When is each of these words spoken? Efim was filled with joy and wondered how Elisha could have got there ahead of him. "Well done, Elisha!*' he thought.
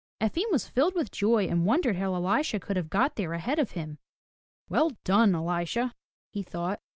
Efim 0.19 0.49
was 0.51 0.67
filled 0.67 0.95
with 0.95 1.11
joy 1.11 1.45
and 1.45 1.63
wondered 1.63 1.95
how 1.97 2.15
Elisha 2.15 2.59
could 2.59 2.75
have 2.75 2.89
got 2.89 3.17
there 3.17 3.33
ahead 3.33 3.59
of 3.59 3.73
him. 3.73 3.99
"Well 4.67 4.93
done, 5.03 5.35
Elisha!*' 5.35 5.93
he 6.31 6.41
thought. 6.41 6.81